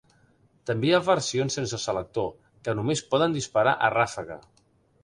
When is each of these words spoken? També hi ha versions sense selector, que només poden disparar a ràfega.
També 0.69 0.87
hi 0.87 0.93
ha 0.97 1.01
versions 1.09 1.57
sense 1.59 1.81
selector, 1.83 2.27
que 2.65 2.77
només 2.81 3.07
poden 3.13 3.39
disparar 3.41 3.77
a 3.89 3.95
ràfega. 3.99 4.43